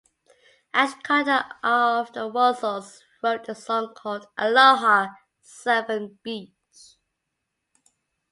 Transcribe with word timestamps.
Adge 0.73 1.03
Cutler 1.03 1.45
of 1.61 2.11
The 2.13 2.21
Wurzels 2.27 3.03
wrote 3.21 3.47
a 3.47 3.53
song 3.53 3.93
called 3.93 4.25
"Aloha 4.35 5.09
Severn 5.43 6.17
Beach". 6.23 6.55